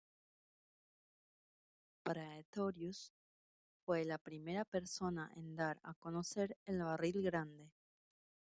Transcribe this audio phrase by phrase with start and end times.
[2.03, 3.13] Praetorius
[3.85, 7.69] fue la primera persona en dar a conocer el barril grande.